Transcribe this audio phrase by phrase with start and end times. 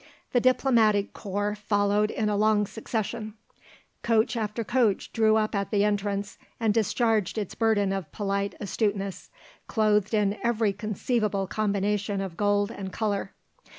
[0.33, 3.35] The Diplomatic Corps followed in a long succession.
[4.01, 9.29] Coach after coach drew up at the entrance and discharged its burden of polite astuteness,
[9.67, 13.33] clothed in every conceivable combination of gold and colour.